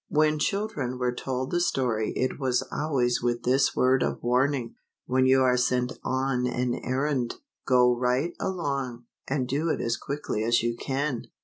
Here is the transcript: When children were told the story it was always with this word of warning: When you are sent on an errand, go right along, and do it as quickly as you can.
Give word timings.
When 0.09 0.39
children 0.39 0.97
were 0.97 1.13
told 1.13 1.51
the 1.51 1.59
story 1.59 2.11
it 2.15 2.39
was 2.39 2.63
always 2.71 3.21
with 3.21 3.43
this 3.43 3.75
word 3.75 4.01
of 4.01 4.23
warning: 4.23 4.73
When 5.05 5.27
you 5.27 5.43
are 5.43 5.57
sent 5.57 5.93
on 6.03 6.47
an 6.47 6.73
errand, 6.83 7.35
go 7.67 7.95
right 7.95 8.33
along, 8.39 9.03
and 9.27 9.47
do 9.47 9.69
it 9.69 9.79
as 9.79 9.97
quickly 9.97 10.43
as 10.43 10.63
you 10.63 10.75
can. 10.75 11.25